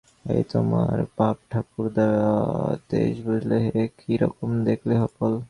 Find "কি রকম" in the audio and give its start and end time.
3.99-4.49